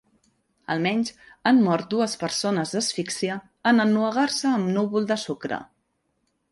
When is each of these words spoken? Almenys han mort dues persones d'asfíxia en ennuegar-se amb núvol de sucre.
Almenys 0.75 1.11
han 1.51 1.59
mort 1.67 1.85
dues 1.91 2.17
persones 2.23 2.73
d'asfíxia 2.77 3.37
en 3.73 3.85
ennuegar-se 3.87 4.57
amb 4.59 4.69
núvol 4.79 5.11
de 5.15 5.21
sucre. 5.29 5.63